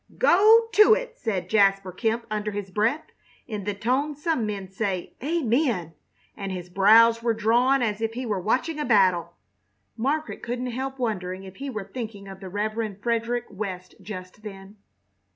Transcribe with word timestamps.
"Go 0.17 0.67
to 0.71 0.95
it!" 0.95 1.19
said 1.19 1.47
Jasper 1.47 1.91
Kemp 1.91 2.25
under 2.31 2.49
his 2.49 2.71
breath 2.71 3.11
in 3.45 3.65
the 3.65 3.75
tone 3.75 4.15
some 4.15 4.47
men 4.47 4.67
say 4.67 5.13
"Amen!" 5.21 5.93
and 6.35 6.51
his 6.51 6.69
brows 6.71 7.21
were 7.21 7.35
drawn 7.35 7.83
as 7.83 8.01
if 8.01 8.15
he 8.15 8.25
were 8.25 8.41
watching 8.41 8.79
a 8.79 8.85
battle. 8.85 9.33
Margaret 9.95 10.41
couldn't 10.41 10.71
help 10.71 10.97
wondering 10.97 11.43
if 11.43 11.57
he 11.57 11.69
were 11.69 11.83
thinking 11.83 12.27
of 12.27 12.39
the 12.39 12.49
Rev. 12.49 12.99
Frederick 12.99 13.45
West 13.51 13.93
just 14.01 14.41
then. 14.41 14.77